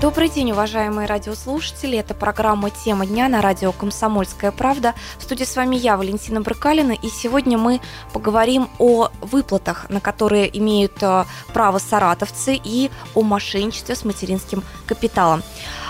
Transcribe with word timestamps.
Добрый 0.00 0.28
день, 0.28 0.52
уважаемые 0.52 1.08
радиослушатели. 1.08 1.98
Это 1.98 2.14
программа 2.14 2.70
«Тема 2.70 3.04
дня» 3.04 3.28
на 3.28 3.42
радио 3.42 3.72
«Комсомольская 3.72 4.52
правда». 4.52 4.94
В 5.18 5.24
студии 5.24 5.42
с 5.42 5.56
вами 5.56 5.74
я, 5.74 5.96
Валентина 5.96 6.40
Брыкалина, 6.40 6.92
и 6.92 7.08
сегодня 7.08 7.58
мы 7.58 7.80
поговорим 8.12 8.68
о 8.78 9.08
выплатах, 9.20 9.90
на 9.90 10.00
которые 10.00 10.56
имеют 10.56 11.02
э, 11.02 11.24
право 11.52 11.78
саратовцы, 11.78 12.54
и 12.62 12.92
о 13.16 13.22
мошенничестве 13.22 13.96
с 13.96 14.04
материнским 14.04 14.62
капиталом. 14.86 15.42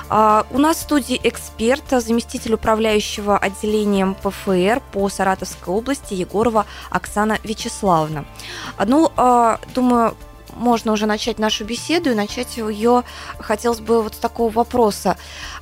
А, 0.08 0.46
у 0.52 0.58
нас 0.58 0.78
в 0.78 0.80
студии 0.80 1.20
эксперт, 1.22 1.84
заместитель 1.90 2.54
управляющего 2.54 3.36
отделением 3.36 4.14
ПФР 4.14 4.80
по 4.90 5.10
Саратовской 5.10 5.74
области 5.74 6.14
Егорова 6.14 6.64
Оксана 6.88 7.38
Вячеславовна. 7.44 8.24
Ну, 8.86 9.12
а, 9.18 9.60
думаю, 9.74 10.16
можно 10.54 10.92
уже 10.92 11.06
начать 11.06 11.38
нашу 11.38 11.64
беседу 11.64 12.10
и 12.10 12.14
начать 12.14 12.56
ее 12.56 13.04
хотелось 13.38 13.80
бы 13.80 14.02
вот 14.02 14.14
с 14.14 14.18
такого 14.18 14.50
вопроса. 14.50 15.16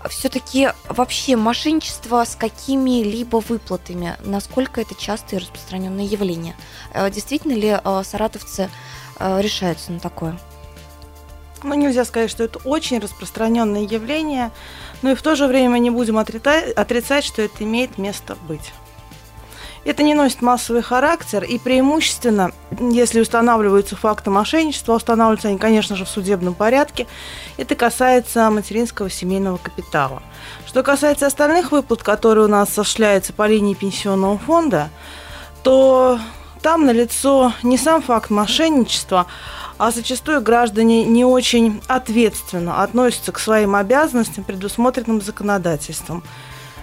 Все-таки 0.08 0.70
вообще 0.88 1.36
мошенничество 1.36 2.24
с 2.24 2.36
какими-либо 2.36 3.38
выплатами, 3.38 4.16
насколько 4.24 4.80
это 4.80 4.94
частое 4.94 5.40
и 5.40 5.42
распространенное 5.42 6.04
явление? 6.04 6.56
Э, 6.92 7.10
действительно 7.10 7.52
ли 7.52 7.76
э, 7.82 8.02
саратовцы 8.04 8.70
э, 9.18 9.40
решаются 9.40 9.92
на 9.92 10.00
такое? 10.00 10.38
Ну, 11.62 11.74
нельзя 11.74 12.04
сказать, 12.04 12.30
что 12.30 12.44
это 12.44 12.58
очень 12.64 12.98
распространенное 12.98 13.82
явление, 13.82 14.52
но 15.02 15.12
и 15.12 15.14
в 15.14 15.22
то 15.22 15.34
же 15.34 15.46
время 15.46 15.78
не 15.78 15.90
будем 15.90 16.18
отрицать, 16.18 17.24
что 17.24 17.42
это 17.42 17.64
имеет 17.64 17.98
место 17.98 18.36
быть. 18.46 18.72
Это 19.86 20.02
не 20.02 20.14
носит 20.14 20.42
массовый 20.42 20.82
характер, 20.82 21.44
и 21.44 21.60
преимущественно, 21.60 22.50
если 22.80 23.20
устанавливаются 23.20 23.94
факты 23.94 24.30
мошенничества, 24.30 24.94
устанавливаются 24.94 25.46
они, 25.46 25.58
конечно 25.58 25.94
же, 25.94 26.04
в 26.04 26.08
судебном 26.08 26.54
порядке, 26.54 27.06
это 27.56 27.76
касается 27.76 28.50
материнского 28.50 29.08
семейного 29.08 29.58
капитала. 29.58 30.24
Что 30.66 30.82
касается 30.82 31.26
остальных 31.26 31.70
выплат, 31.70 32.02
которые 32.02 32.46
у 32.46 32.48
нас 32.48 32.70
осуществляются 32.70 33.32
по 33.32 33.46
линии 33.46 33.74
пенсионного 33.74 34.38
фонда, 34.38 34.90
то 35.62 36.18
там 36.62 36.84
налицо 36.84 37.52
не 37.62 37.78
сам 37.78 38.02
факт 38.02 38.28
мошенничества, 38.28 39.26
а 39.78 39.92
зачастую 39.92 40.40
граждане 40.40 41.04
не 41.04 41.24
очень 41.24 41.80
ответственно 41.86 42.82
относятся 42.82 43.30
к 43.30 43.38
своим 43.38 43.76
обязанностям, 43.76 44.42
предусмотренным 44.42 45.20
законодательством. 45.22 46.24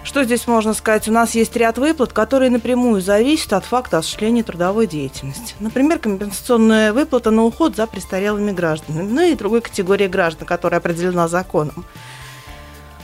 Что 0.04 0.22
здесь 0.22 0.46
можно 0.46 0.74
сказать? 0.74 1.08
У 1.08 1.12
нас 1.12 1.34
есть 1.34 1.56
ряд 1.56 1.78
выплат, 1.78 2.12
которые 2.12 2.50
напрямую 2.50 3.00
зависят 3.00 3.54
от 3.54 3.64
факта 3.64 3.98
осуществления 3.98 4.42
трудовой 4.42 4.86
деятельности. 4.86 5.54
Например, 5.60 5.98
компенсационная 5.98 6.92
выплата 6.92 7.30
на 7.30 7.42
уход 7.42 7.74
за 7.74 7.86
престарелыми 7.86 8.52
гражданами, 8.52 9.10
ну 9.10 9.22
и 9.22 9.34
другой 9.34 9.62
категории 9.62 10.06
граждан, 10.06 10.46
которая 10.46 10.78
определена 10.80 11.26
законом. 11.26 11.86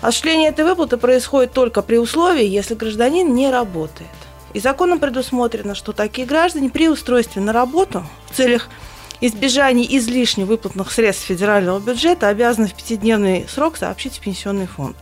Осуществление 0.02 0.50
этой 0.50 0.66
выплаты 0.66 0.98
происходит 0.98 1.52
только 1.52 1.80
при 1.80 1.96
условии, 1.96 2.44
если 2.44 2.74
гражданин 2.74 3.34
не 3.34 3.50
работает. 3.50 4.10
И 4.52 4.60
законом 4.60 4.98
предусмотрено, 4.98 5.74
что 5.74 5.92
такие 5.92 6.26
граждане 6.26 6.68
при 6.68 6.90
устройстве 6.90 7.40
на 7.40 7.54
работу 7.54 8.04
в 8.30 8.36
целях 8.36 8.68
избежания 9.22 9.86
излишне 9.88 10.44
выплатных 10.44 10.92
средств 10.92 11.24
федерального 11.24 11.80
бюджета 11.80 12.28
обязаны 12.28 12.68
в 12.68 12.74
пятидневный 12.74 13.46
срок 13.48 13.78
сообщить 13.78 14.18
в 14.18 14.20
пенсионный 14.20 14.66
фонд. 14.66 14.96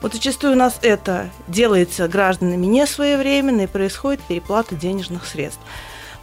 Вот 0.00 0.14
зачастую 0.14 0.54
у 0.54 0.56
нас 0.56 0.78
это 0.80 1.28
делается 1.46 2.08
гражданами 2.08 2.64
не 2.64 2.86
своевременно 2.86 3.62
и 3.62 3.66
происходит 3.66 4.22
переплата 4.22 4.74
денежных 4.74 5.26
средств. 5.26 5.60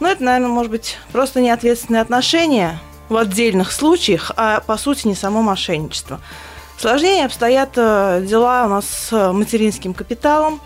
Но 0.00 0.08
это, 0.08 0.22
наверное, 0.24 0.48
может 0.48 0.70
быть 0.72 0.96
просто 1.12 1.40
неответственные 1.40 2.02
отношения 2.02 2.80
в 3.08 3.16
отдельных 3.16 3.70
случаях, 3.70 4.32
а 4.36 4.60
по 4.60 4.76
сути 4.76 5.06
не 5.06 5.14
само 5.14 5.42
мошенничество. 5.42 6.20
Сложнее 6.76 7.24
обстоят 7.24 7.70
э, 7.76 8.24
дела 8.28 8.66
у 8.66 8.68
нас 8.68 8.86
с 8.86 9.32
материнским 9.32 9.94
капиталом. 9.94 10.60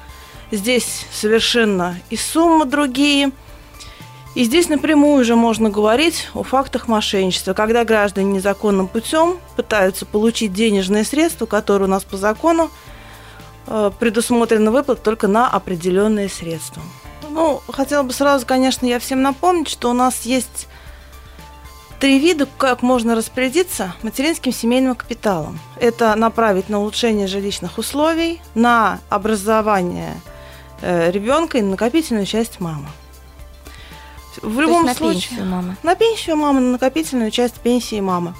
Здесь 0.50 1.06
совершенно 1.12 1.96
и 2.10 2.16
суммы 2.16 2.64
другие. 2.64 3.30
И 4.34 4.44
здесь 4.44 4.70
напрямую 4.70 5.20
уже 5.20 5.36
можно 5.36 5.68
говорить 5.68 6.30
о 6.34 6.42
фактах 6.42 6.88
мошенничества, 6.88 7.52
когда 7.52 7.84
граждане 7.84 8.32
незаконным 8.32 8.88
путем 8.88 9.38
пытаются 9.56 10.06
получить 10.06 10.54
денежные 10.54 11.04
средства, 11.04 11.44
которые 11.44 11.88
у 11.88 11.90
нас 11.90 12.04
по 12.04 12.16
закону 12.16 12.70
Э, 12.70 12.91
предусмотрена 13.66 14.70
выплата 14.70 15.02
только 15.02 15.28
на 15.28 15.48
определенные 15.48 16.28
средства. 16.28 16.82
Ну, 17.30 17.62
хотела 17.68 18.02
бы 18.02 18.12
сразу, 18.12 18.46
конечно, 18.46 18.84
я 18.84 18.98
всем 18.98 19.22
напомнить, 19.22 19.68
что 19.68 19.90
у 19.90 19.94
нас 19.94 20.22
есть 20.22 20.68
три 21.98 22.18
вида, 22.18 22.46
как 22.58 22.82
можно 22.82 23.14
распорядиться 23.14 23.94
материнским 24.02 24.52
семейным 24.52 24.94
капиталом. 24.96 25.60
Это 25.80 26.14
направить 26.16 26.68
на 26.68 26.80
улучшение 26.80 27.28
жилищных 27.28 27.78
условий, 27.78 28.42
на 28.54 28.98
образование 29.08 30.20
э, 30.80 31.10
ребенка 31.10 31.58
и 31.58 31.62
на 31.62 31.70
накопительную 31.70 32.26
часть 32.26 32.60
мамы. 32.60 32.88
В 34.42 34.56
То 34.56 34.60
любом 34.60 34.84
на 34.84 34.94
случае, 34.94 35.28
пенсию 35.28 35.46
мамы. 35.46 35.76
На 35.82 35.94
пенсию 35.94 36.36
мамы, 36.36 36.60
на 36.60 36.72
накопительную 36.72 37.30
часть 37.30 37.60
пенсии 37.60 38.00
мамы 38.00 38.34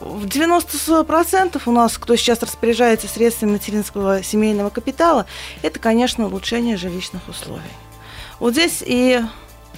в 0.00 0.24
90% 0.24 1.60
у 1.66 1.70
нас, 1.70 1.98
кто 1.98 2.16
сейчас 2.16 2.42
распоряжается 2.42 3.06
средствами 3.06 3.52
материнского 3.52 4.22
семейного 4.22 4.70
капитала, 4.70 5.26
это, 5.62 5.78
конечно, 5.78 6.26
улучшение 6.26 6.76
жилищных 6.76 7.28
условий. 7.28 7.62
Вот 8.38 8.54
здесь 8.54 8.82
и, 8.84 9.20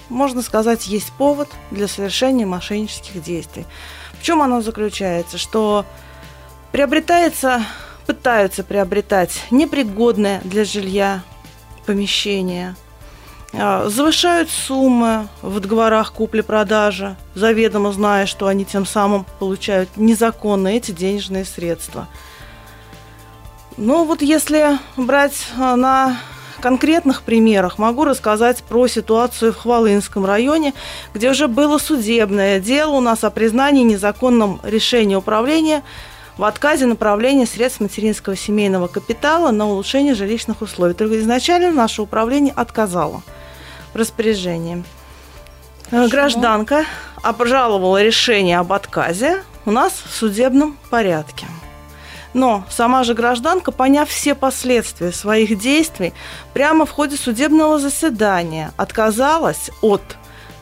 можно 0.09 0.43
сказать, 0.43 0.87
есть 0.87 1.13
повод 1.13 1.49
для 1.71 1.89
совершения 1.89 2.47
мошеннических 2.47 3.23
действий. 3.23 3.67
В 4.13 4.23
чем 4.23 4.43
оно 4.43 4.63
заключается? 4.63 5.39
Что 5.39 5.85
приобретается, 6.71 7.65
пытаются 8.07 8.63
приобретать 8.63 9.43
непригодное 9.51 10.41
для 10.45 10.65
жилья 10.65 11.23
помещение– 11.85 12.77
завышают 13.53 14.49
суммы 14.51 15.29
в 15.43 15.61
договорах 15.61 16.13
купли-продажи, 16.13 17.17
заведомо 17.35 17.93
зная, 17.93 18.27
что 18.27 18.47
они 18.47 18.65
тем 18.65 18.87
самым 18.87 19.27
получают 19.39 19.91
незаконно 19.97 20.69
эти 20.69 20.93
денежные 20.93 21.45
средства. 21.45 22.09
Ну 23.77 24.05
вот 24.05 24.23
если 24.23 24.79
брать 24.97 25.49
а, 25.59 25.77
на 25.77 26.19
конкретных 26.61 27.23
примерах, 27.23 27.79
могу 27.79 28.05
рассказать 28.05 28.63
про 28.63 28.87
ситуацию 28.87 29.53
в 29.53 29.57
Хвалынском 29.57 30.25
районе, 30.25 30.73
где 31.13 31.31
уже 31.31 31.49
было 31.49 31.79
судебное 31.79 32.61
дело 32.61 32.93
у 32.93 33.01
нас 33.01 33.25
о 33.25 33.31
признании 33.31 33.83
незаконным 33.83 34.61
решения 34.63 35.17
управления 35.17 35.83
в 36.39 36.45
отказе 36.45 36.87
направления 36.87 37.47
средств 37.47 37.81
материнского 37.81 38.37
семейного 38.37 38.87
капитала 38.87 39.51
на 39.51 39.69
улучшение 39.69 40.15
жилищных 40.15 40.63
условий. 40.63 40.95
Только 40.95 41.21
изначально 41.21 41.71
наше 41.71 42.01
управление 42.01 42.55
отказало– 42.57 43.23
распоряжением. 43.95 44.85
Почему? 45.85 46.09
Гражданка 46.09 46.85
обжаловала 47.23 48.03
решение 48.03 48.59
об 48.59 48.73
отказе 48.73 49.43
у 49.65 49.71
нас 49.71 49.93
в 49.93 50.15
судебном 50.15 50.77
порядке. 50.91 51.47
Но 52.35 52.65
сама 52.71 53.05
же 53.05 53.15
гражданка, 53.15 53.73
поняв 53.73 54.09
все 54.09 54.35
последствия 54.35 55.13
своих 55.13 55.59
действий, 55.59 56.15
прямо 56.55 56.87
в 56.87 56.91
ходе 56.91 57.17
судебного 57.17 57.79
заседания 57.79 58.73
отказалась 58.77 59.71
от 59.83 60.03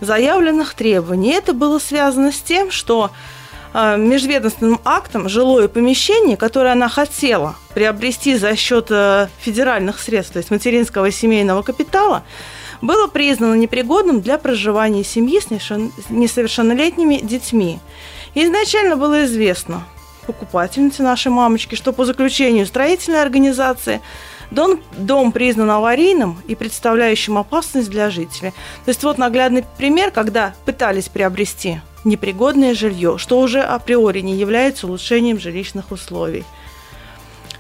заявленных 0.01 0.75
требований. 0.75 1.31
Это 1.33 1.53
было 1.53 1.79
связано 1.79 2.33
с 2.33 2.41
тем, 2.41 2.71
что 2.71 3.11
э, 3.73 3.97
межведомственным 3.97 4.81
актом 4.85 5.29
жилое 5.29 5.69
помещение, 5.69 6.37
которое 6.37 6.73
она 6.73 6.89
хотела 6.89 7.55
приобрести 7.75 8.37
за 8.37 8.57
счет 8.57 8.87
э, 8.91 9.29
федеральных 9.39 10.01
средств, 10.01 10.33
то 10.33 10.39
есть 10.39 10.51
материнского 10.51 11.11
семейного 11.13 11.63
капитала, 11.63 12.25
было 12.83 13.07
признано 13.07 13.55
непригодным 13.55 14.21
для 14.21 14.39
проживания 14.39 15.05
семьи 15.05 15.41
с 15.41 15.51
несовершеннолетними 16.11 17.17
детьми. 17.17 17.79
Изначально 18.35 18.97
было 18.97 19.25
известно 19.25 19.85
покупательнице 20.27 21.03
нашей 21.03 21.33
мамочки, 21.33 21.75
что 21.75 21.93
по 21.93 22.05
заключению 22.05 22.67
строительной 22.67 23.23
организации 23.23 24.01
дом, 24.51 24.81
дом 24.97 25.33
признан 25.33 25.71
аварийным 25.71 26.41
и 26.47 26.55
представляющим 26.55 27.37
опасность 27.37 27.91
для 27.91 28.11
жителей. 28.11 28.53
То 28.85 28.91
есть 28.91 29.03
вот 29.03 29.19
наглядный 29.19 29.65
пример, 29.77 30.11
когда 30.13 30.55
пытались 30.65 31.09
приобрести 31.09 31.81
непригодное 32.05 32.75
жилье, 32.75 33.19
что 33.19 33.41
уже 33.41 33.61
априори 33.61 34.21
не 34.21 34.37
является 34.37 34.87
улучшением 34.87 35.39
жилищных 35.41 35.91
условий. 35.91 36.45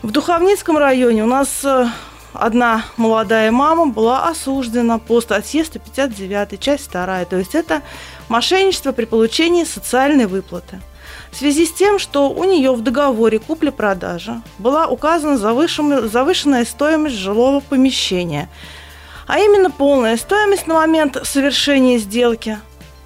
В 0.02 0.12
Духовницком 0.12 0.78
районе 0.78 1.24
у 1.24 1.26
нас 1.26 1.62
э, 1.62 1.86
одна 2.32 2.84
молодая 2.96 3.50
мама 3.50 3.86
была 3.86 4.28
осуждена 4.28 4.98
по 4.98 5.20
статье 5.20 5.64
159, 5.64 6.60
часть 6.60 6.90
2. 6.90 7.24
То 7.24 7.36
есть 7.36 7.54
это 7.54 7.82
мошенничество 8.28 8.92
при 8.92 9.04
получении 9.04 9.64
социальной 9.64 10.26
выплаты. 10.26 10.80
В 11.30 11.36
связи 11.36 11.66
с 11.66 11.72
тем, 11.72 11.98
что 11.98 12.30
у 12.30 12.44
нее 12.44 12.72
в 12.72 12.82
договоре 12.82 13.38
купли-продажи 13.38 14.40
была 14.58 14.86
указана 14.86 15.38
завышенная, 15.38 16.64
стоимость 16.64 17.16
жилого 17.16 17.60
помещения. 17.60 18.48
а 19.26 19.38
именно 19.38 19.70
полная 19.70 20.16
стоимость 20.16 20.66
на 20.66 20.74
момент 20.74 21.16
совершения 21.22 21.98
сделки 21.98 22.58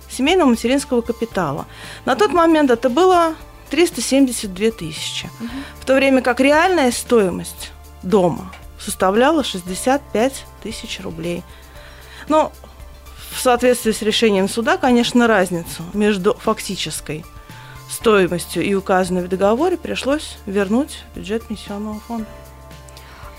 семейного 0.09 0.49
материнского 0.49 1.03
капитала. 1.03 1.67
На 2.07 2.17
тот 2.17 2.33
момент 2.33 2.71
это 2.71 2.89
было 2.89 3.35
372 3.69 4.71
тысячи, 4.71 5.27
угу. 5.27 5.49
в 5.81 5.85
то 5.85 5.95
время 5.95 6.23
как 6.23 6.41
реальная 6.41 6.93
стоимость 6.93 7.73
дома 8.03 8.51
составляла 8.85 9.45
65 9.45 10.45
тысяч 10.63 11.01
рублей. 11.01 11.43
Но 12.29 12.53
в 13.31 13.41
соответствии 13.41 13.93
с 13.93 14.03
решением 14.03 14.49
суда, 14.49 14.77
конечно, 14.77 15.27
разницу 15.27 15.83
между 15.93 16.35
фактической 16.35 17.25
стоимостью 17.91 18.63
и 18.63 18.75
указанной 18.75 19.23
в 19.23 19.29
договоре 19.29 19.77
пришлось 19.77 20.37
вернуть 20.47 21.05
в 21.13 21.19
бюджет 21.19 21.47
пенсионного 21.47 22.01
фонда. 22.01 22.27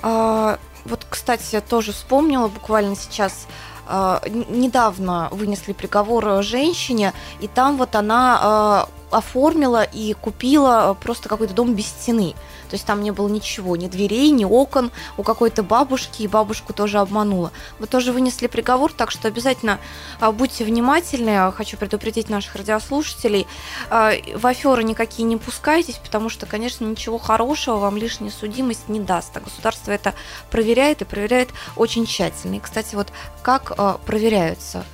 А, 0.02 0.60
вот, 0.86 1.06
кстати, 1.10 1.44
я 1.52 1.62
тоже 1.62 1.94
вспомнила 1.94 2.48
буквально 2.48 2.96
сейчас 2.96 3.48
а, 3.88 4.22
недавно 4.28 5.30
вынесли 5.32 5.74
приговор 5.74 6.44
женщине, 6.44 7.14
и 7.40 7.48
там 7.48 7.78
вот 7.78 7.96
она 7.96 8.40
а, 8.42 8.90
оформила 9.12 9.84
и 9.84 10.14
купила 10.14 10.96
просто 11.00 11.30
какой-то 11.30 11.54
дом 11.54 11.74
без 11.74 11.88
стены. 11.88 12.36
То 12.70 12.76
есть 12.76 12.86
там 12.86 13.02
не 13.02 13.12
было 13.12 13.28
ничего, 13.28 13.76
ни 13.76 13.88
дверей, 13.88 14.32
ни 14.32 14.44
окон 14.44 14.92
у 15.18 15.24
какой-то 15.24 15.64
бабушки, 15.64 16.24
и 16.24 16.28
бабушку 16.28 16.74
тоже 16.74 17.00
обманула. 17.00 17.52
Вы 17.80 17.88
тоже 17.88 18.12
вынесли 18.12 18.48
приговор, 18.48 18.92
так 18.92 19.12
что 19.12 19.28
обязательно 19.28 19.80
а, 20.20 20.32
будьте 20.32 20.66
внимательны. 20.66 21.52
Хочу 21.52 21.78
предупредить 21.78 22.30
наших 22.30 22.56
радиослушателей. 22.56 23.48
А, 23.90 24.14
в 24.36 24.46
аферы 24.48 24.84
никакие 24.84 25.26
не 25.26 25.38
пускайтесь, 25.38 25.96
потому 25.96 26.30
что, 26.30 26.46
конечно, 26.46 26.86
ничего 26.86 27.18
хорошего 27.18 27.78
вам 27.78 27.98
лишняя 27.98 28.32
судимость 28.32 28.90
не 28.90 29.00
даст. 29.00 29.36
А 29.38 29.42
государство 29.42 29.92
это 29.92 30.14
проверяет 30.50 31.02
и 31.02 31.06
проверяет 31.06 31.50
очень 31.76 32.06
тщательно. 32.06 32.56
И, 32.56 32.60
кстати, 32.60 32.96
вот 32.96 33.08
как 33.44 33.74
а, 33.78 34.00
проверяются 34.06 34.86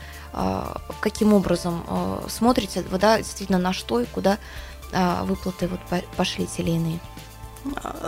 каким 1.01 1.33
образом 1.33 1.83
смотрите, 2.27 2.83
вы, 2.89 2.97
да, 2.97 3.17
действительно, 3.17 3.59
на 3.59 3.73
что 3.73 3.99
и 3.99 4.05
куда 4.05 4.37
выплаты 5.23 5.67
вот 5.67 5.79
пошли 6.17 6.45
те 6.47 6.61
или 6.61 6.71
иные? 6.71 6.99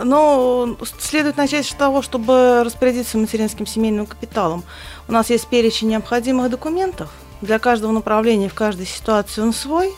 Но 0.02 0.76
следует 0.98 1.36
начать 1.36 1.66
с 1.66 1.74
того, 1.74 2.02
чтобы 2.02 2.64
распорядиться 2.64 3.18
материнским 3.18 3.66
семейным 3.66 4.06
капиталом. 4.06 4.64
У 5.06 5.12
нас 5.12 5.30
есть 5.30 5.46
перечень 5.46 5.88
необходимых 5.88 6.50
документов. 6.50 7.10
Для 7.40 7.58
каждого 7.58 7.92
направления 7.92 8.48
в 8.48 8.54
каждой 8.54 8.86
ситуации 8.86 9.42
он 9.42 9.52
свой, 9.52 9.92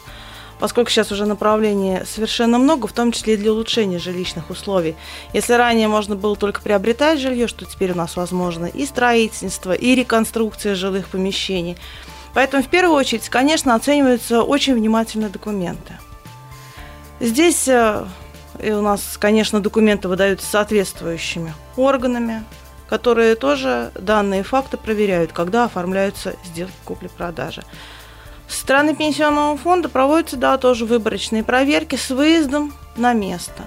поскольку 0.59 0.91
сейчас 0.91 1.11
уже 1.13 1.27
направлений 1.27 2.01
совершенно 2.05 2.59
много, 2.59 2.87
в 2.87 2.93
том 2.93 3.13
числе 3.13 3.35
и 3.35 3.37
для 3.37 3.53
улучшения 3.53 3.99
жилищных 3.99 4.51
условий. 4.51 4.95
Если 5.33 5.55
ранее 5.55 5.89
можно 5.89 6.17
было 6.17 6.37
только 6.37 6.61
приобретать 6.61 7.21
жилье, 7.21 7.47
что 7.47 7.65
теперь 7.65 7.93
у 7.93 7.97
нас 7.97 8.17
возможно 8.17 8.67
и 8.67 8.85
строительство, 8.85 9.73
и 9.73 9.95
реконструкция 9.95 10.75
жилых 10.75 11.09
помещений. 11.09 11.79
Поэтому 12.37 12.63
в 12.63 12.69
первую 12.69 12.95
очередь, 12.95 13.31
конечно, 13.31 13.75
оцениваются 13.75 14.43
очень 14.43 14.75
внимательно 14.75 15.31
документы. 15.31 15.95
Здесь 17.19 17.67
э, 17.67 18.05
и 18.63 18.73
у 18.73 18.83
нас, 18.83 19.17
конечно, 19.19 19.61
документы 19.61 20.07
выдаются 20.09 20.47
соответствующими 20.47 21.55
органами, 21.77 22.45
которые 22.91 23.37
тоже 23.37 23.91
данные 23.95 24.43
факты 24.43 24.77
проверяют, 24.77 25.33
когда 25.33 25.65
оформляются 25.65 26.37
сделки 26.45 26.75
купли-продажи. 26.85 27.63
Со 28.49 28.61
стороны 28.61 28.95
пенсионного 28.95 29.57
фонда 29.57 29.89
проводятся, 29.89 30.37
да, 30.37 30.59
тоже 30.59 30.85
выборочные 30.85 31.43
проверки 31.43 31.97
с 31.97 32.11
выездом 32.11 32.75
на 32.97 33.15
место. 33.15 33.63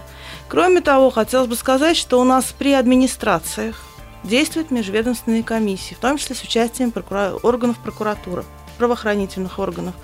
Кроме 0.47 0.81
того, 0.81 1.09
хотелось 1.09 1.47
бы 1.47 1.55
сказать, 1.55 1.97
что 1.97 2.21
у 2.21 2.23
нас 2.23 2.53
при 2.55 2.73
администрациях 2.73 3.88
действуют 4.23 4.71
межведомственные 4.71 5.43
комиссии, 5.43 5.93
в 5.93 5.99
том 5.99 6.17
числе 6.17 6.35
с 6.35 6.43
участием 6.43 6.91
прокура... 6.91 7.33
органов 7.41 7.77
прокуратуры, 7.77 8.43
правоохранительных 8.77 9.59
органов, 9.59 9.95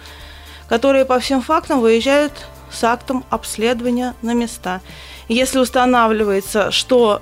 которые 0.68 1.06
по 1.06 1.20
всем 1.20 1.42
фактам 1.42 1.82
выезжают 1.82 2.34
с 2.72 2.84
актом 2.84 3.24
обследования 3.30 4.16
на 4.22 4.34
места. 4.34 4.82
если 5.28 5.60
устанавливается, 5.60 6.72
что 6.72 7.22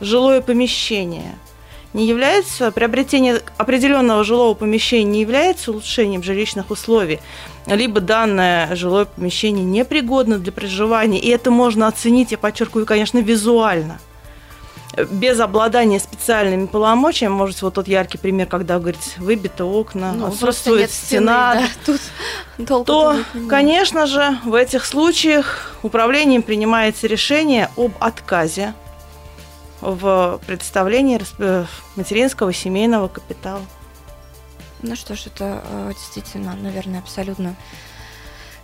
жилое 0.00 0.40
помещение 0.40 1.34
не 1.94 2.06
является, 2.06 2.70
приобретение 2.70 3.40
определенного 3.56 4.22
жилого 4.22 4.54
помещения 4.54 5.10
не 5.10 5.20
является 5.22 5.70
улучшением 5.70 6.22
жилищных 6.22 6.70
условий, 6.70 7.20
либо 7.66 8.00
данное 8.00 8.74
жилое 8.76 9.06
помещение 9.06 9.64
непригодно 9.64 10.38
для 10.38 10.52
проживания, 10.52 11.18
и 11.18 11.28
это 11.28 11.50
можно 11.50 11.86
оценить, 11.86 12.30
я 12.30 12.38
подчеркиваю, 12.38 12.86
конечно, 12.86 13.18
визуально– 13.18 13.98
без 14.96 15.38
обладания 15.40 16.00
специальными 16.00 16.66
полномочиями, 16.66 17.32
может, 17.32 17.62
вот 17.62 17.74
тот 17.74 17.88
яркий 17.88 18.18
пример, 18.18 18.46
когда, 18.46 18.78
говорит, 18.78 19.16
выбиты 19.18 19.64
окна, 19.64 20.12
ну, 20.12 20.26
отсутствует 20.26 20.90
стена, 20.90 21.68
стены, 21.68 21.98
да, 22.58 22.76
тут 22.76 22.86
то, 22.86 23.16
конечно 23.48 24.06
же, 24.06 24.38
в 24.44 24.54
этих 24.54 24.84
случаях 24.84 25.76
управлением 25.82 26.42
принимается 26.42 27.06
решение 27.06 27.70
об 27.76 27.92
отказе 28.00 28.74
в 29.80 30.40
представлении 30.46 31.20
э, 31.38 31.64
материнского 31.94 32.52
семейного 32.52 33.08
капитала. 33.08 33.62
Ну 34.82 34.96
что 34.96 35.14
ж, 35.14 35.26
это 35.26 35.62
э, 35.64 35.92
действительно, 35.94 36.54
наверное, 36.54 37.00
абсолютно 37.00 37.54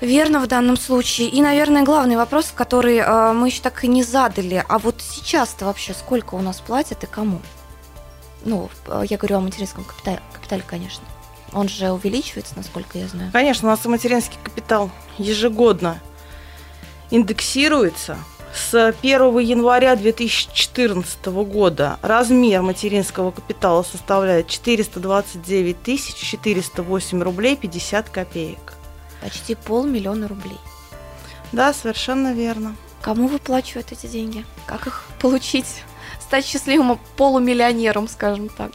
Верно 0.05 0.41
в 0.41 0.47
данном 0.47 0.77
случае. 0.77 1.29
И, 1.29 1.41
наверное, 1.41 1.83
главный 1.83 2.17
вопрос, 2.17 2.53
который 2.55 2.99
э, 2.99 3.33
мы 3.33 3.49
еще 3.49 3.63
так 3.63 3.85
и 3.85 3.89
не 3.89 4.03
задали. 4.03 4.63
А 4.69 4.79
вот 4.79 4.97
сейчас-то 5.01 5.65
вообще 5.65 5.95
сколько 5.95 6.35
у 6.35 6.43
нас 6.43 6.61
платят 6.61 7.03
и 7.05 7.07
кому? 7.07 7.41
Ну, 8.45 8.69
э, 8.87 9.05
я 9.09 9.17
говорю 9.17 9.39
о 9.39 9.41
материнском 9.41 9.83
капитале, 9.83 10.21
капитале, 10.35 10.63
конечно. 10.67 11.05
Он 11.55 11.71
же 11.71 11.91
увеличивается, 11.91 12.55
насколько 12.57 12.99
я 12.99 13.09
знаю. 13.09 13.31
Конечно, 13.33 13.69
у 13.69 13.71
нас 13.71 13.83
материнский 13.87 14.39
капитал 14.45 14.91
ежегодно 15.17 16.01
индексируется. 17.11 18.19
С 18.55 18.75
1 18.75 19.39
января 19.39 19.97
2014 19.97 21.27
года 21.27 21.99
размер 22.03 22.61
материнского 22.61 23.31
капитала 23.31 23.83
составляет 23.83 24.49
429 24.49 26.15
408 26.15 27.23
рублей 27.23 27.57
50 27.57 28.11
копеек 28.11 28.75
почти 29.25 29.55
полмиллиона 29.55 30.29
рублей. 30.29 30.61
Да, 31.51 31.73
совершенно 31.73 32.35
верно. 32.35 32.77
Кому 33.01 33.27
выплачивают 33.27 33.91
эти 33.91 34.07
деньги? 34.07 34.45
Как 34.67 34.87
их 34.87 35.05
получить? 35.19 35.83
Стать 36.21 36.45
счастливым 36.45 36.99
полумиллионером, 37.17 38.07
скажем 38.07 38.51
так. 38.51 38.73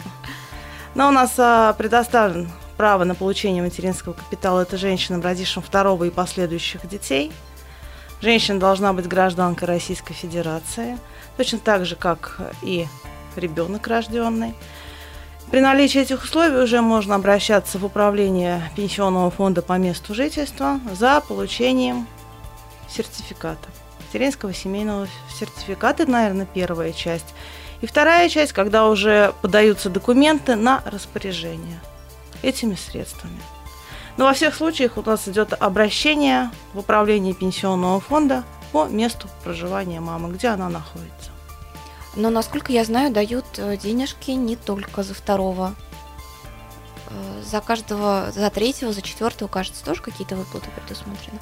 Но 0.96 1.08
у 1.08 1.12
нас 1.12 1.36
а, 1.38 1.74
предоставлен 1.74 2.50
право 2.78 3.04
на 3.04 3.14
получение 3.14 3.62
материнского 3.62 4.14
капитала 4.14 4.62
это 4.62 4.76
женщинам, 4.76 5.22
родившим 5.22 5.62
второго 5.62 6.06
и 6.06 6.10
последующих 6.10 6.88
детей. 6.88 7.32
Женщина 8.20 8.60
должна 8.60 8.92
быть 8.92 9.08
гражданкой 9.08 9.68
Российской 9.68 10.14
Федерации, 10.14 10.98
точно 11.38 11.60
так 11.60 11.86
же, 11.86 11.96
как 11.96 12.40
и 12.64 12.88
ребенок 13.36 13.86
рожденный. 13.86 14.56
При 15.52 15.62
наличии 15.62 16.02
этих 16.02 16.24
условий 16.24 16.58
уже 16.58 16.82
можно 16.82 17.16
обращаться 17.16 17.80
в 17.80 17.86
управление 17.86 18.62
пенсионного 18.76 19.32
фонда 19.32 19.64
по 19.64 19.80
месту 19.80 20.14
жительства 20.14 20.80
за 20.94 21.22
получением 21.22 22.06
сертификата. 22.88 23.68
Материнского 24.06 24.54
семейного 24.54 25.08
сертификата, 25.40 26.04
это, 26.04 26.12
наверное, 26.12 26.46
первая 26.46 26.94
часть. 26.94 27.34
И 27.82 27.88
вторая 27.88 28.30
часть, 28.30 28.54
когда 28.54 28.88
уже 28.88 29.34
подаются 29.42 29.90
документы 29.90 30.56
на 30.56 30.84
распоряжение 30.86 31.80
этими 32.44 32.76
средствами. 32.76 33.40
Но 34.18 34.26
во 34.26 34.34
всех 34.34 34.54
случаях 34.54 34.98
у 34.98 35.02
нас 35.02 35.28
идет 35.28 35.54
обращение 35.60 36.52
в 36.74 36.80
управление 36.80 37.34
пенсионного 37.34 38.00
фонда 38.00 38.44
по 38.72 38.86
месту 38.86 39.28
проживания 39.44 40.00
мамы, 40.00 40.32
где 40.32 40.50
она 40.50 40.70
находится. 40.70 41.29
Но, 42.20 42.30
насколько 42.30 42.74
я 42.74 42.84
знаю, 42.84 43.14
дают 43.14 43.46
э, 43.58 43.78
денежки 43.78 44.32
не 44.32 44.58
только 44.58 45.04
за 45.04 45.14
второго. 45.14 45.74
Э, 47.08 47.42
за 47.46 47.62
каждого, 47.62 48.32
за 48.34 48.50
третьего, 48.50 48.92
за 48.92 49.02
четвертого, 49.02 49.48
кажется, 49.48 49.86
тоже 49.86 50.02
какие-то 50.02 50.36
выплаты 50.36 50.70
предусмотрены. 50.76 51.40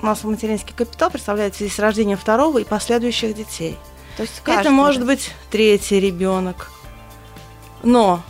У 0.00 0.06
нас 0.06 0.22
материнский 0.22 0.74
капитал 0.74 1.10
представляет 1.10 1.56
здесь 1.56 1.80
рождение 1.80 2.16
второго 2.16 2.58
и 2.58 2.64
последующих 2.64 3.34
детей. 3.34 3.76
То 4.16 4.22
есть 4.22 4.40
это 4.46 4.70
может 4.70 5.04
быть 5.04 5.32
третий 5.50 5.98
ребенок. 5.98 6.70
Но 7.82 8.22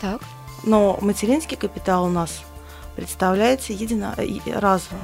так. 0.00 0.20
Но 0.64 0.98
материнский 1.00 1.56
капитал 1.56 2.04
у 2.04 2.08
нас 2.08 2.42
представляется 2.96 3.72
едино... 3.72 4.16
разово. 4.46 5.00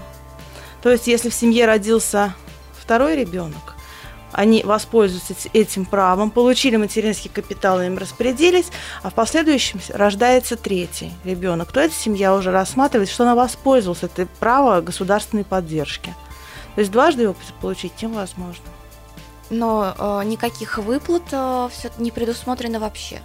То 0.82 0.90
есть, 0.90 1.06
если 1.06 1.30
в 1.30 1.34
семье 1.34 1.64
родился 1.64 2.34
второй 2.76 3.14
ребенок, 3.14 3.73
они 4.34 4.62
воспользуются 4.64 5.34
этим 5.52 5.84
правом, 5.84 6.30
получили 6.30 6.76
материнский 6.76 7.30
капитал, 7.30 7.80
им 7.80 7.96
распорядились, 7.96 8.66
а 9.02 9.10
в 9.10 9.14
последующем 9.14 9.80
рождается 9.88 10.56
третий 10.56 11.12
ребенок, 11.24 11.72
то 11.72 11.80
эта 11.80 11.94
семья 11.94 12.34
уже 12.34 12.50
рассматривает, 12.50 13.08
что 13.08 13.22
она 13.22 13.34
воспользовалась 13.34 14.02
этой 14.02 14.26
правом 14.26 14.84
государственной 14.84 15.44
поддержки. 15.44 16.14
То 16.74 16.80
есть 16.80 16.90
дважды 16.90 17.22
его 17.22 17.36
получить 17.60 18.02
невозможно. 18.02 18.64
Но 19.50 19.94
э, 19.96 20.24
никаких 20.24 20.78
выплат 20.78 21.22
э, 21.30 21.68
все 21.72 21.90
не 21.98 22.10
предусмотрено 22.10 22.80
вообще. 22.80 23.20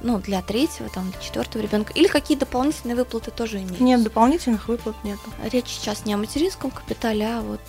Ну, 0.00 0.18
для 0.18 0.40
третьего, 0.40 0.88
там, 0.88 1.10
для 1.10 1.20
четвертого 1.20 1.60
ребенка. 1.60 1.92
Или 1.94 2.06
какие 2.06 2.38
дополнительные 2.38 2.96
выплаты 2.96 3.30
тоже 3.30 3.58
имеются? 3.58 3.82
Нет, 3.82 4.02
дополнительных 4.02 4.68
выплат 4.68 4.96
нет. 5.04 5.18
Речь 5.52 5.68
сейчас 5.68 6.06
не 6.06 6.14
о 6.14 6.16
материнском 6.16 6.70
капитале, 6.70 7.26
а 7.26 7.40
вот 7.40 7.60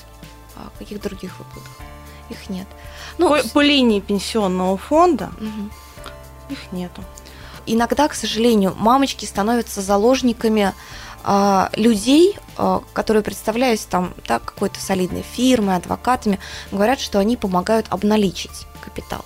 о 0.56 0.70
каких 0.78 1.02
других 1.02 1.38
выплатах. 1.40 1.72
Их 2.30 2.50
нет. 2.50 2.68
Ну, 3.18 3.30
по, 3.30 3.48
по 3.50 3.62
линии 3.62 4.00
пенсионного 4.00 4.78
фонда 4.78 5.32
угу. 5.40 5.70
их 6.50 6.72
нету. 6.72 7.04
Иногда, 7.66 8.08
к 8.08 8.14
сожалению, 8.14 8.74
мамочки 8.78 9.26
становятся 9.26 9.82
заложниками 9.82 10.74
а, 11.24 11.70
людей, 11.76 12.38
а, 12.56 12.82
которые 12.94 13.24
представляются 13.24 13.90
там 13.90 14.14
да, 14.28 14.40
какой-то 14.40 14.80
солидной 14.80 15.24
фирмой, 15.24 15.76
адвокатами, 15.76 16.40
говорят, 16.72 17.00
что 17.00 17.20
они 17.20 17.36
помогают 17.36 17.88
обналичить 17.90 18.66
капитал. 18.80 19.26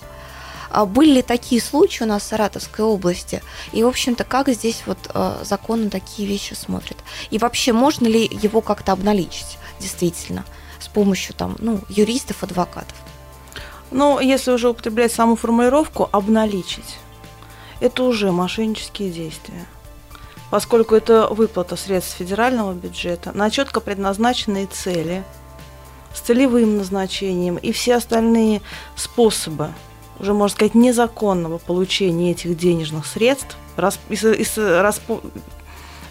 А 0.72 0.86
были 0.86 1.16
ли 1.16 1.22
такие 1.22 1.60
случаи 1.60 2.02
у 2.02 2.06
нас 2.06 2.22
в 2.22 2.26
Саратовской 2.26 2.84
области? 2.84 3.42
И, 3.72 3.84
в 3.84 3.86
общем-то, 3.86 4.24
как 4.24 4.48
здесь 4.48 4.82
вот 4.86 4.98
а, 5.14 5.42
закон 5.44 5.84
на 5.84 5.90
такие 5.90 6.26
вещи 6.26 6.54
смотрит? 6.54 6.96
И 7.30 7.38
вообще, 7.38 7.72
можно 7.72 8.08
ли 8.08 8.24
его 8.24 8.60
как-то 8.62 8.90
обналичить, 8.90 9.58
действительно, 9.78 10.44
с 10.82 10.88
помощью 10.88 11.34
там, 11.34 11.56
ну, 11.58 11.80
юристов, 11.88 12.42
адвокатов? 12.42 12.96
Ну, 13.90 14.20
если 14.20 14.50
уже 14.50 14.68
употреблять 14.68 15.12
саму 15.12 15.36
формулировку 15.36 16.08
«обналичить», 16.12 16.98
это 17.80 18.04
уже 18.04 18.32
мошеннические 18.32 19.10
действия 19.10 19.66
поскольку 20.52 20.94
это 20.94 21.28
выплата 21.28 21.76
средств 21.76 22.18
федерального 22.18 22.74
бюджета 22.74 23.32
на 23.32 23.48
четко 23.48 23.80
предназначенные 23.80 24.66
цели 24.66 25.24
с 26.14 26.20
целевым 26.20 26.76
назначением 26.76 27.56
и 27.56 27.72
все 27.72 27.94
остальные 27.94 28.60
способы, 28.94 29.70
уже 30.20 30.34
можно 30.34 30.54
сказать, 30.54 30.74
незаконного 30.74 31.56
получения 31.56 32.32
этих 32.32 32.54
денежных 32.58 33.06
средств, 33.06 33.56
рас, 33.76 33.98
из, 34.10 34.22
из, 34.26 34.58
распо, 34.58 35.22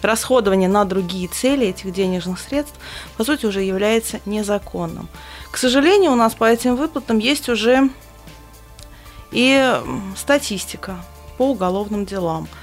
расходование 0.04 0.68
на 0.68 0.84
другие 0.84 1.28
цели 1.28 1.66
этих 1.68 1.92
денежных 1.92 2.38
средств, 2.38 2.74
по 3.16 3.24
сути, 3.24 3.46
уже 3.46 3.62
является 3.62 4.20
незаконным. 4.26 5.08
К 5.50 5.56
сожалению, 5.56 6.12
у 6.12 6.16
нас 6.16 6.34
по 6.34 6.44
этим 6.44 6.76
выплатам 6.76 7.18
есть 7.18 7.48
уже 7.48 7.90
и 9.30 9.80
статистика 10.16 10.96
по 11.38 11.50
уголовным 11.50 12.04
делам– 12.04 12.48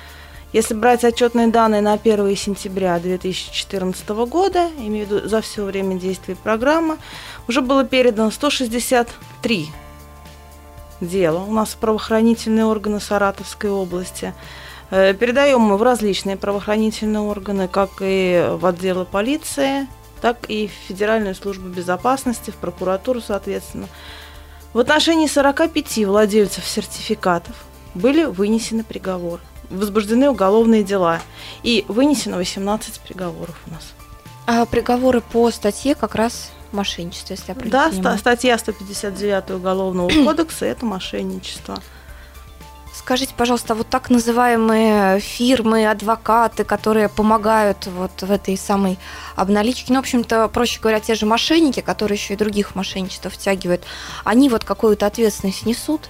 если 0.52 0.74
брать 0.74 1.04
отчетные 1.04 1.48
данные 1.48 1.82
на 1.82 1.94
1 1.94 2.36
сентября 2.36 2.98
2014 2.98 4.10
года, 4.10 4.68
имею 4.80 5.06
в 5.06 5.12
виду 5.12 5.30
за 5.30 5.42
все 5.42 5.64
время 5.64 6.00
действия 6.00 6.36
программы, 6.36 6.98
уже 7.48 7.62
было 7.62 7.84
передано 7.84 8.32
163 8.32 9.70
дела 11.02 11.44
у 11.44 11.52
нас 11.52 11.70
в 11.70 11.78
правоохранительные 11.78 12.66
органы 12.66 13.00
Саратовской 13.00 13.70
области. 13.70 14.34
Э, 14.92 15.14
передаем 15.14 15.62
мы 15.62 15.78
в 15.78 15.84
различные 15.84 16.38
правоохранительные 16.38 17.22
органы, 17.22 17.68
как 17.68 17.90
и 18.02 18.48
в 18.60 18.66
отделы 18.66 19.06
полиции, 19.06 19.88
так 20.22 20.38
и 20.48 20.68
в 20.68 20.72
Федеральную 20.88 21.36
службу 21.36 21.68
безопасности, 21.68 22.52
в 22.52 22.56
прокуратуру, 22.56 23.22
соответственно. 23.22 23.88
В 24.74 24.80
отношении 24.80 25.28
45 25.28 26.06
владельцев 26.06 26.66
сертификатов 26.66 27.56
были 27.96 28.26
вынесены 28.26 28.84
приговоры 28.84 29.42
возбуждены 29.70 30.30
уголовные 30.30 30.84
дела. 30.84 31.22
И 31.64 31.86
вынесено 31.88 32.38
18 32.38 33.00
приговоров 33.02 33.56
у 33.68 33.72
нас. 33.72 33.94
А 34.48 34.66
приговоры 34.66 35.22
по 35.22 35.52
статье 35.52 35.96
как 35.96 36.16
раз 36.16 36.52
мошенничество, 36.72 37.34
если 37.34 37.50
я 37.50 37.56
правильно 37.56 37.72
Да, 37.72 37.90
понимаю. 37.90 38.18
статья 38.18 38.58
159 38.58 39.52
Уголовного 39.52 40.10
кодекса– 40.26 40.66
это 40.68 40.86
мошенничество. 40.86 41.82
Скажите, 43.00 43.34
пожалуйста, 43.36 43.76
вот 43.76 43.88
так 43.88 44.10
называемые 44.10 45.22
фирмы, 45.22 45.90
адвокаты, 45.90 46.66
которые 46.66 47.08
помогают 47.08 47.88
вот 47.88 48.12
в 48.22 48.30
этой 48.30 48.58
самой 48.58 49.00
обналичке, 49.38 49.94
ну, 49.94 49.96
в 49.96 50.00
общем-то, 50.00 50.50
проще 50.50 50.82
говоря, 50.82 51.00
те 51.00 51.16
же 51.16 51.26
мошенники, 51.26 51.80
которые 51.80 52.18
еще 52.18 52.34
и 52.34 52.38
других 52.38 52.76
мошенничеств 52.76 53.32
втягивают, 53.32 53.86
они 54.26 54.50
вот 54.50 54.66
какую-то 54.66 55.06
ответственность 55.06 55.66
несут? 55.66 56.10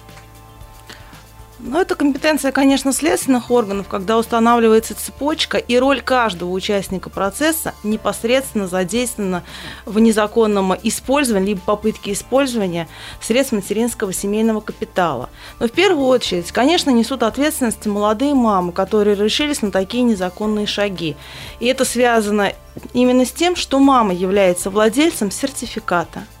Ну, 1.62 1.78
это 1.78 1.94
компетенция, 1.94 2.52
конечно, 2.52 2.90
следственных 2.90 3.50
органов, 3.50 3.86
когда 3.86 4.16
устанавливается 4.16 4.94
цепочка, 4.94 5.58
и 5.58 5.78
роль 5.78 6.00
каждого 6.00 6.50
участника 6.50 7.10
процесса 7.10 7.74
непосредственно 7.82 8.66
задействована 8.66 9.42
в 9.84 9.98
незаконном 9.98 10.74
использовании, 10.82 11.48
либо 11.48 11.60
попытке 11.60 12.12
использования 12.12 12.88
средств 13.20 13.52
материнского 13.52 14.14
семейного 14.14 14.60
капитала. 14.60 15.28
Но 15.58 15.68
в 15.68 15.72
первую 15.72 16.06
очередь, 16.06 16.50
конечно, 16.50 16.88
несут 16.90 17.22
ответственность 17.22 17.84
молодые 17.84 18.32
мамы, 18.32 18.72
которые 18.72 19.14
решились 19.14 19.60
на 19.60 19.70
такие 19.70 20.02
незаконные 20.02 20.66
шаги. 20.66 21.14
И 21.58 21.66
это 21.66 21.84
связано 21.84 22.54
именно 22.94 23.26
с 23.26 23.32
тем, 23.32 23.54
что 23.54 23.78
мама 23.80 24.14
является 24.14 24.70
владельцем 24.70 25.30
сертификата– 25.30 26.24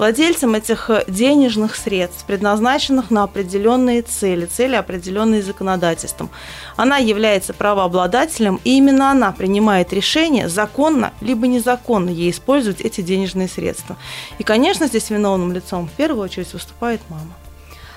владельцем 0.00 0.54
этих 0.54 0.88
э, 0.88 1.04
денежных 1.08 1.76
средств, 1.76 2.24
предназначенных 2.24 3.10
на 3.10 3.24
определенные 3.24 4.00
цели, 4.00 4.46
цели, 4.46 4.74
определенные 4.74 5.42
законодательством. 5.42 6.30
Она 6.76 6.96
является 6.96 7.52
правообладателем, 7.52 8.60
и 8.64 8.78
именно 8.78 9.10
она 9.10 9.30
принимает 9.32 9.92
решение, 9.92 10.48
законно 10.48 11.12
либо 11.20 11.46
незаконно 11.46 12.08
ей 12.08 12.30
использовать 12.30 12.80
эти 12.80 13.02
денежные 13.02 13.46
средства. 13.46 13.98
И, 14.38 14.42
конечно, 14.42 14.86
здесь 14.86 15.10
виновным 15.10 15.52
лицом 15.52 15.86
в 15.86 15.92
первую 15.92 16.24
очередь 16.24 16.50
выступает 16.54 17.02
мама. 17.10 17.34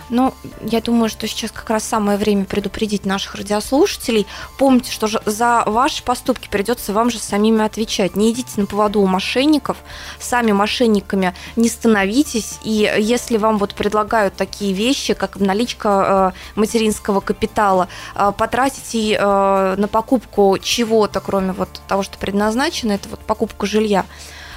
Но 0.09 0.33
я 0.61 0.81
думаю, 0.81 1.09
что 1.09 1.27
сейчас 1.27 1.51
как 1.51 1.69
раз 1.69 1.83
самое 1.83 2.17
время 2.17 2.45
предупредить 2.45 3.05
наших 3.05 3.35
радиослушателей. 3.35 4.27
Помните, 4.57 4.91
что 4.91 5.07
же 5.07 5.21
за 5.25 5.63
ваши 5.65 6.03
поступки 6.03 6.47
придется 6.49 6.93
вам 6.93 7.09
же 7.09 7.19
самими 7.19 7.63
отвечать. 7.63 8.15
Не 8.15 8.31
идите 8.31 8.51
на 8.57 8.65
поводу 8.65 9.01
у 9.01 9.07
мошенников, 9.07 9.77
сами 10.19 10.51
мошенниками 10.51 11.33
не 11.55 11.69
становитесь. 11.69 12.59
И 12.63 12.91
если 12.99 13.37
вам 13.37 13.57
вот 13.57 13.75
предлагают 13.75 14.35
такие 14.35 14.73
вещи, 14.73 15.13
как 15.13 15.39
наличка 15.39 16.33
э, 16.55 16.59
материнского 16.59 17.19
капитала, 17.19 17.87
э, 18.15 18.31
потратите 18.37 19.17
э, 19.19 19.75
на 19.77 19.87
покупку 19.87 20.57
чего-то, 20.61 21.19
кроме 21.19 21.51
вот 21.53 21.81
того, 21.87 22.03
что 22.03 22.17
предназначено, 22.17 22.93
это 22.93 23.09
вот 23.09 23.19
покупка 23.19 23.65
жилья, 23.65 24.05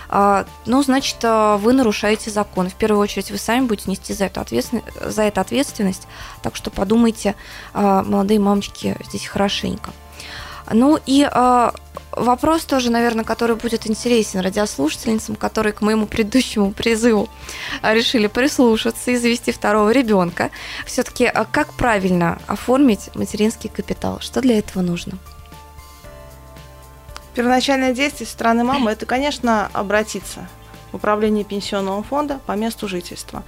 ну, 0.09 0.83
значит, 0.83 1.17
а, 1.23 1.57
вы 1.57 1.73
нарушаете 1.73 2.31
закон. 2.31 2.69
В 2.69 2.75
первую 2.75 3.01
очередь 3.01 3.31
вы 3.31 3.39
сами 3.39 3.67
будете 3.67 3.91
нести 3.91 4.13
за, 4.13 4.27
эту 4.27 4.41
ответственность, 4.41 4.87
за 5.01 5.23
это 5.23 5.41
ответственность, 5.41 6.07
так 6.43 6.57
что 6.57 6.71
подумайте, 6.71 7.35
а, 7.73 8.03
молодые 8.03 8.41
мамочки, 8.41 8.97
здесь 9.09 9.27
хорошенько. 9.27 9.91
Ну 10.73 10.99
и 11.07 11.29
вопрос 12.11 12.65
тоже, 12.65 12.91
наверное, 12.91 13.25
который 13.25 13.55
будет 13.55 13.87
интересен 13.87 14.41
радиослушательницам, 14.41 15.37
которые 15.37 15.73
к 15.73 15.81
моему 15.81 16.07
предыдущему 16.07 16.73
призыву 16.73 17.29
решили 17.83 18.27
прислушаться 18.27 19.13
и 19.13 19.17
завести 19.17 19.53
второго 19.53 19.91
ребенка. 19.91 20.51
Все-таки 20.85 21.33
как 21.53 21.73
правильно 21.75 22.41
оформить 22.49 23.15
материнский 23.15 23.71
капитал? 23.71 24.19
Что 24.19 24.41
для 24.41 24.59
этого 24.59 24.83
нужно? 24.83 25.19
Первоначальное 27.37 27.93
действие 27.93 28.26
со 28.26 28.33
стороны 28.33 28.64
мамы– 28.64 28.90
это, 28.93 29.05
конечно, 29.05 29.69
обратиться 29.75 30.49
в 30.90 30.97
управление 30.97 31.45
пенсионного 31.45 32.02
фонда 32.02 32.40
по 32.47 32.52
месту 32.52 32.88
жительства. 32.88 33.43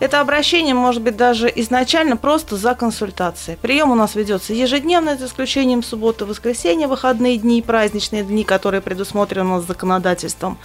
Это 0.00 0.20
обращение 0.20 0.74
может 0.74 1.00
быть 1.00 1.16
даже 1.16 1.48
изначально 1.54 2.16
просто 2.16 2.56
за 2.56 2.74
консультацией. 2.74 3.56
Прием 3.56 3.92
у 3.92 3.94
нас 3.94 4.16
ведется 4.16 4.52
ежедневно, 4.52 5.16
за 5.16 5.26
исключением 5.26 5.84
субботы, 5.84 6.24
воскресенья, 6.24 6.88
выходные 6.88 7.36
дни 7.36 7.60
и 7.60 7.62
праздничные 7.62 8.24
дни, 8.24 8.42
которые 8.42 8.80
предусмотрены 8.80 9.48
у 9.48 9.56
нас 9.58 9.64
законодательством. 9.64 10.58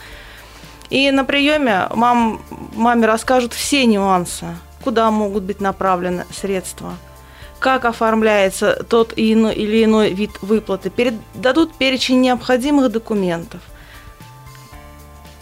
И 0.90 1.12
на 1.12 1.24
приеме 1.24 1.88
мам, 1.94 2.42
маме 2.74 3.06
расскажут 3.06 3.54
все 3.54 3.86
нюансы, 3.86 4.48
куда 4.84 5.12
могут 5.12 5.44
быть 5.44 5.62
направлены 5.62 6.26
средства– 6.32 6.96
как 7.66 7.86
оформляется 7.86 8.86
тот 8.88 9.14
или 9.18 9.84
иной 9.84 10.14
вид 10.14 10.30
выплаты, 10.44 10.92
дадут 11.34 11.74
перечень 11.74 12.22
необходимых 12.22 12.92
документов. 12.92 13.60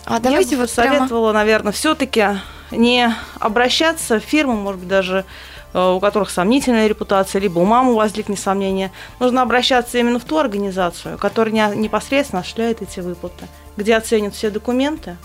А 0.06 0.22
давайте 0.22 0.52
Я 0.52 0.56
бы 0.56 0.62
вот 0.62 0.70
советовала, 0.70 1.32
прямо... 1.32 1.40
наверное, 1.40 1.74
все-таки 1.74 2.28
не 2.72 3.14
обращаться 3.42 4.22
в 4.22 4.24
фирму, 4.24 4.54
может 4.54 4.80
быть, 4.80 4.88
даже 4.88 5.26
э, 5.74 5.92
у 5.92 6.00
которых 6.00 6.30
сомнительная 6.30 6.88
репутация, 6.88 7.42
либо 7.42 7.60
у 7.60 7.66
мамы 7.66 7.94
возникнет 7.94 8.40
сомнение. 8.40 8.94
Нужно 9.20 9.42
обращаться 9.42 9.98
именно 9.98 10.18
в 10.18 10.24
ту 10.24 10.38
организацию, 10.38 11.18
которая 11.18 11.76
непосредственно 11.76 12.40
осуществляет 12.40 12.82
эти 12.82 13.02
выплаты, 13.02 13.50
где 13.76 13.98
оценят 13.98 14.34
все 14.34 14.50
документы, 14.50 15.18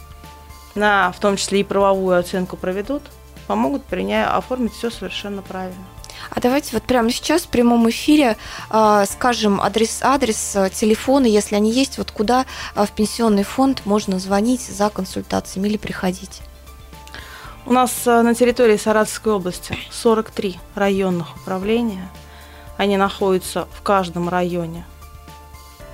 на, 0.74 1.12
в 1.12 1.20
том 1.20 1.36
числе 1.36 1.60
и 1.60 1.62
правовую 1.62 2.18
оценку 2.18 2.56
проведут, 2.56 3.04
помогут 3.46 3.84
принять, 3.84 4.26
оформить 4.28 4.72
все 4.72 4.90
совершенно 4.90 5.42
правильно. 5.42 5.84
А 6.30 6.40
давайте 6.40 6.70
вот 6.72 6.82
прямо 6.82 7.10
сейчас 7.10 7.42
в 7.42 7.48
прямом 7.48 7.88
эфире 7.90 8.36
э, 8.70 9.04
скажем 9.10 9.60
адрес, 9.60 10.00
адрес, 10.02 10.56
э, 10.56 10.70
телефоны, 10.70 11.26
если 11.26 11.56
они 11.56 11.72
есть, 11.72 11.98
вот 11.98 12.10
куда 12.10 12.46
э, 12.74 12.84
в 12.84 12.90
пенсионный 12.90 13.44
фонд 13.44 13.82
можно 13.84 14.18
звонить 14.18 14.62
за 14.62 14.90
консультациями 14.90 15.68
или 15.68 15.76
приходить. 15.76 16.42
У 17.66 17.72
нас 17.72 18.06
на 18.06 18.34
территории 18.34 18.78
Саратовской 18.78 19.32
области 19.32 19.76
43 19.90 20.58
районных 20.74 21.36
управления. 21.36 22.08
Они 22.78 22.96
находятся 22.96 23.68
в 23.72 23.82
каждом 23.82 24.28
районе 24.28 24.86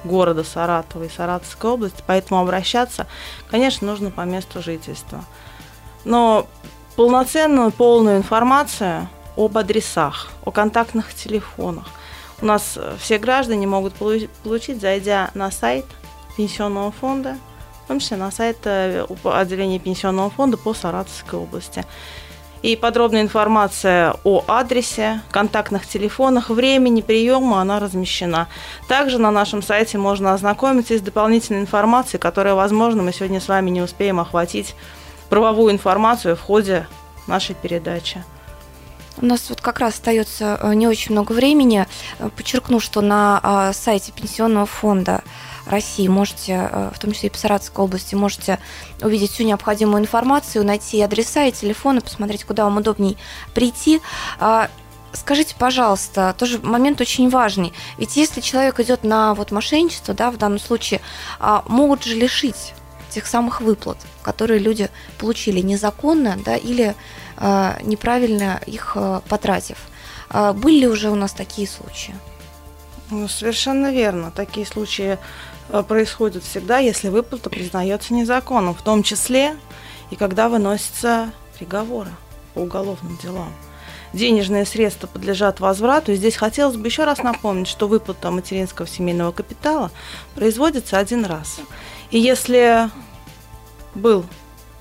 города 0.04 0.44
Саратова 0.44 1.04
и 1.04 1.08
Саратовской 1.08 1.70
области, 1.70 2.02
поэтому 2.06 2.40
обращаться, 2.40 3.06
конечно, 3.50 3.86
нужно 3.86 4.10
по 4.10 4.20
месту 4.20 4.62
жительства. 4.62 5.24
Но 6.04 6.46
полноценную, 6.96 7.72
полную 7.72 8.18
информацию 8.18 9.08
об 9.36 9.58
адресах, 9.58 10.30
о 10.44 10.50
контактных 10.50 11.14
телефонах 11.14 11.86
у 12.44 12.46
нас 12.46 12.78
все 12.98 13.18
граждане 13.18 13.66
могут 13.66 13.94
получить, 13.94 14.80
зайдя 14.80 15.30
на 15.34 15.50
сайт 15.50 15.86
пенсионного 16.36 16.90
фонда, 16.92 17.38
в 17.84 17.88
том 17.88 18.00
числе 18.00 18.16
на 18.16 18.30
сайт 18.30 18.58
э, 18.64 19.06
отделения 19.24 19.78
пенсионного 19.78 20.30
фонда 20.30 20.56
по 20.56 20.74
Саратовской 20.74 21.38
области. 21.38 21.84
И 22.62 22.76
подробная 22.76 23.20
информация 23.20 24.16
о 24.24 24.42
адресе, 24.48 25.20
контактных 25.30 25.86
телефонах, 25.86 26.48
времени 26.48 27.02
приема, 27.02 27.60
она 27.60 27.78
размещена. 27.78 28.48
Также 28.88 29.18
на 29.18 29.30
нашем 29.30 29.62
сайте 29.62 29.98
можно 29.98 30.32
ознакомиться 30.32 30.96
с 30.96 31.02
дополнительной 31.02 31.60
информацией, 31.60 32.20
которая, 32.20 32.54
возможно, 32.54 33.02
мы 33.02 33.12
сегодня 33.12 33.40
с 33.40 33.48
вами 33.48 33.68
не 33.68 33.82
успеем 33.82 34.18
охватить 34.18 34.74
правовую 35.28 35.72
информацию 35.72 36.36
в 36.36 36.40
ходе 36.40 36.86
нашей 37.26 37.54
передачи. 37.54 38.24
У 39.16 39.26
нас 39.26 39.48
вот 39.48 39.60
как 39.60 39.78
раз 39.78 39.94
остается 39.94 40.58
э, 40.60 40.74
не 40.74 40.88
очень 40.88 41.12
много 41.12 41.32
времени. 41.32 41.86
Э, 42.18 42.30
подчеркну, 42.36 42.80
что 42.80 43.00
на 43.00 43.40
а, 43.42 43.72
сайте 43.72 44.12
Пенсионного 44.12 44.66
фонда 44.66 45.22
России 45.66 46.08
можете, 46.08 46.68
э, 46.70 46.90
в 46.94 46.98
том 46.98 47.12
числе 47.12 47.28
и 47.28 47.32
по 47.32 47.38
Саратовской 47.38 47.84
области, 47.84 48.14
можете 48.14 48.58
увидеть 49.00 49.32
всю 49.32 49.44
необходимую 49.44 50.02
информацию, 50.02 50.64
найти 50.64 51.00
адреса 51.00 51.44
и 51.44 51.52
телефоны, 51.52 52.00
посмотреть, 52.00 52.44
куда 52.44 52.64
вам 52.64 52.78
удобней 52.78 53.16
прийти. 53.54 54.00
А, 54.40 54.68
скажите, 55.12 55.54
пожалуйста, 55.58 56.34
тоже 56.36 56.58
момент 56.58 57.00
очень 57.00 57.28
важный. 57.30 57.72
Ведь 57.98 58.16
если 58.16 58.40
человек 58.40 58.80
идет 58.80 59.04
на 59.04 59.34
вот 59.34 59.52
мошенничество, 59.52 60.12
да, 60.12 60.30
в 60.30 60.36
данном 60.36 60.58
случае, 60.58 61.00
а, 61.38 61.62
могут 61.68 62.04
же 62.04 62.14
лишить 62.14 62.74
тех 63.14 63.26
самых 63.26 63.60
выплат, 63.60 63.98
которые 64.22 64.58
люди 64.58 64.90
получили 65.18 65.60
незаконно, 65.60 66.38
да, 66.44 66.56
или 66.56 66.94
а, 67.36 67.78
неправильно 67.82 68.60
их 68.66 68.96
потратив. 69.28 69.78
Были 70.54 70.80
ли 70.80 70.88
уже 70.88 71.10
у 71.10 71.14
нас 71.14 71.32
такие 71.32 71.68
случаи? 71.68 72.14
Ну, 73.10 73.28
совершенно 73.28 73.92
верно. 73.92 74.30
Такие 74.30 74.66
случаи 74.66 75.18
Э, 75.68 75.82
происходит 75.82 76.44
всегда, 76.44 76.78
если 76.78 77.08
выплата 77.08 77.50
признается 77.50 78.14
незаконным, 78.14 78.74
в 78.74 78.82
том 78.82 79.02
числе 79.02 79.56
и 80.10 80.16
когда 80.16 80.48
выносятся 80.48 81.32
приговоры 81.58 82.10
по 82.54 82.60
уголовным 82.60 83.18
делам. 83.22 83.52
Денежные 84.12 84.64
средства 84.64 85.08
подлежат 85.08 85.58
возврату. 85.58 86.12
И 86.12 86.16
здесь 86.16 86.36
хотелось 86.36 86.76
бы 86.76 86.86
еще 86.86 87.04
раз 87.04 87.18
напомнить, 87.18 87.66
что 87.66 87.88
выплата 87.88 88.30
материнского 88.30 88.86
семейного 88.86 89.32
капитала 89.32 89.90
производится 90.36 90.98
один 90.98 91.24
раз. 91.24 91.58
И 92.14 92.18
если 92.20 92.90
был 93.96 94.24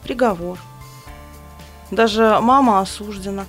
приговор, 0.03 0.59
даже 1.89 2.37
мама 2.39 2.79
осуждена, 2.79 3.47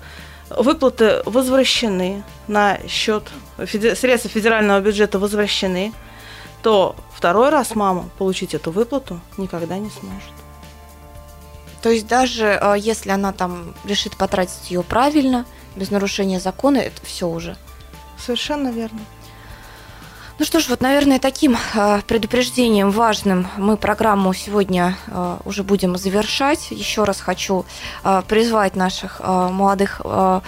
выплаты 0.49 1.21
возвращены 1.27 2.25
на 2.49 2.79
счет, 2.89 3.29
средства 3.59 4.31
федерального 4.31 4.81
бюджета 4.81 5.19
возвращены, 5.19 5.93
то 6.63 6.97
второй 7.15 7.51
раз 7.51 7.75
мама 7.75 8.09
получить 8.17 8.55
эту 8.55 8.71
выплату 8.71 9.21
никогда 9.37 9.77
не 9.77 9.91
сможет. 9.91 10.33
То 11.83 11.91
есть 11.91 12.07
даже 12.07 12.59
э, 12.59 12.77
если 12.79 13.11
она 13.11 13.35
там 13.35 13.75
решит 13.85 14.17
потратить 14.17 14.71
ее 14.71 14.83
правильно, 14.83 15.45
без 15.77 15.91
нарушения 15.91 16.41
закона, 16.41 16.79
это 16.79 17.05
все 17.05 17.29
уже. 17.29 17.59
Совершенно 18.17 18.71
верно. 18.71 19.01
Ну 20.37 20.45
что 20.45 20.59
ж, 20.59 20.69
вот, 20.69 20.81
наверное, 20.81 21.21
таким 21.21 21.57
э, 21.75 22.01
предупреждением 22.09 22.91
важным 22.91 23.47
мы 23.57 23.77
программу 23.77 24.35
сегодня 24.35 24.97
э, 25.07 25.37
уже 25.45 25.63
будем 25.63 25.97
завершать. 25.97 26.73
Еще 26.73 27.05
раз 27.05 27.21
хочу 27.21 27.65
э, 28.03 28.23
призвать 28.27 28.75
наших 28.75 29.21
молодых 29.21 30.01
э, 30.05 30.41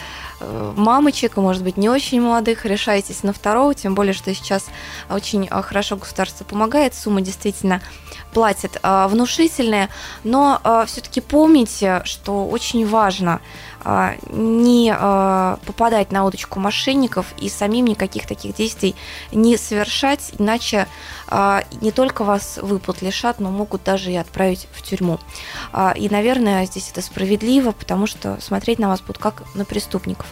мамочек, 0.77 1.37
может 1.37 1.63
быть, 1.63 1.77
не 1.77 1.89
очень 1.89 2.21
молодых, 2.21 2.67
решайтесь 2.67 3.23
на 3.23 3.33
второго, 3.33 3.75
тем 3.75 3.95
более, 3.95 4.13
что 4.13 4.35
сейчас 4.35 4.67
очень 5.09 5.49
хорошо 5.49 5.97
государство 5.97 6.45
помогает, 6.45 6.95
сумма 6.95 7.23
действительно 7.23 7.81
платит 8.35 8.79
внушительные, 8.83 9.89
но 10.25 10.61
все-таки 10.87 11.23
помните, 11.23 12.03
что 12.05 12.47
очень 12.47 12.87
важно 12.87 13.41
а, 13.76 13.76
не 14.31 14.93
а, 14.99 15.59
попадать 15.65 16.11
на 16.11 16.25
удочку 16.25 16.59
мошенников 16.59 17.27
и 17.39 17.49
самим 17.49 17.87
никаких 17.87 18.27
таких 18.27 18.55
действий 18.57 18.97
не 19.31 19.57
совершать, 19.57 20.33
иначе 20.39 20.89
а, 21.29 21.63
не 21.81 21.93
только 21.93 22.25
вас 22.25 22.59
выплат 22.61 23.01
лишат, 23.01 23.39
но 23.39 23.51
могут 23.51 23.85
даже 23.85 24.11
и 24.11 24.17
отправить 24.17 24.67
в 24.73 24.83
тюрьму. 24.83 25.19
И, 25.97 26.09
наверное, 26.09 26.67
здесь 26.67 26.91
это 26.91 27.03
справедливо, 27.03 27.73
потому 27.73 28.07
что 28.07 28.39
смотреть 28.41 28.79
на 28.79 28.89
вас 28.89 29.01
будут 29.01 29.19
как 29.19 29.43
на 29.55 29.65
преступников. 29.65 30.27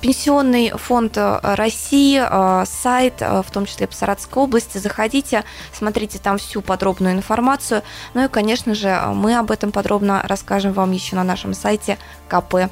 Пенсионный 0.00 0.70
фонд 0.70 1.18
России, 1.42 2.22
сайт, 2.64 3.20
в 3.20 3.46
том 3.52 3.66
числе 3.66 3.86
по 3.86 3.94
Саратовской 3.94 4.42
области, 4.42 4.78
заходите, 4.78 5.44
смотрите 5.72 6.18
там 6.18 6.38
всю 6.38 6.62
подробную 6.62 7.14
информацию. 7.14 7.82
Ну 8.14 8.24
и, 8.24 8.28
конечно 8.28 8.74
же, 8.74 9.00
мы 9.14 9.36
об 9.36 9.50
этом 9.50 9.72
подробно 9.72 10.22
расскажем 10.24 10.72
вам 10.72 10.92
еще 10.92 11.16
на 11.16 11.24
нашем 11.24 11.54
сайте 11.54 11.98
КП 12.28 12.70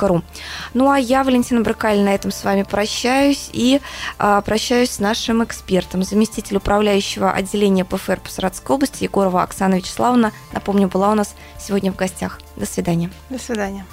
ру. 0.00 0.22
Ну 0.74 0.90
а 0.90 0.98
я, 0.98 1.24
Валентина 1.24 1.60
Бракаль, 1.60 2.00
на 2.00 2.14
этом 2.14 2.30
с 2.30 2.44
вами 2.44 2.62
прощаюсь 2.62 3.50
и 3.52 3.80
а, 4.18 4.40
прощаюсь 4.40 4.90
с 4.90 4.98
нашим 4.98 5.44
экспертом, 5.44 6.02
заместитель 6.02 6.56
управляющего 6.56 7.32
отделения 7.32 7.84
ПФР 7.84 8.20
по 8.20 8.30
Саратовской 8.30 8.76
области 8.76 9.04
Егорова 9.04 9.42
Оксана 9.42 9.74
Вячеславовна. 9.74 10.32
Напомню, 10.52 10.88
была 10.88 11.10
у 11.10 11.14
нас 11.14 11.34
сегодня 11.58 11.92
в 11.92 11.96
гостях. 11.96 12.40
До 12.56 12.66
свидания. 12.66 13.10
До 13.28 13.38
свидания. 13.38 13.86